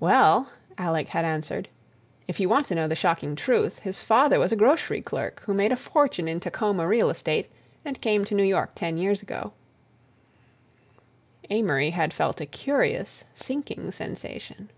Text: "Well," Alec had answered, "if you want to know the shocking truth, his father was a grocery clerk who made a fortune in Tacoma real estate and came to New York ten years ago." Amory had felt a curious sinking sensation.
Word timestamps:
"Well," 0.00 0.48
Alec 0.78 1.08
had 1.08 1.26
answered, 1.26 1.68
"if 2.26 2.40
you 2.40 2.48
want 2.48 2.66
to 2.68 2.74
know 2.74 2.88
the 2.88 2.94
shocking 2.96 3.36
truth, 3.36 3.80
his 3.80 4.02
father 4.02 4.38
was 4.40 4.50
a 4.50 4.56
grocery 4.56 5.02
clerk 5.02 5.40
who 5.44 5.52
made 5.52 5.72
a 5.72 5.76
fortune 5.76 6.26
in 6.26 6.40
Tacoma 6.40 6.88
real 6.88 7.10
estate 7.10 7.50
and 7.84 8.00
came 8.00 8.24
to 8.24 8.34
New 8.34 8.44
York 8.44 8.70
ten 8.74 8.96
years 8.96 9.20
ago." 9.20 9.52
Amory 11.50 11.90
had 11.90 12.14
felt 12.14 12.40
a 12.40 12.46
curious 12.46 13.24
sinking 13.34 13.90
sensation. 13.92 14.70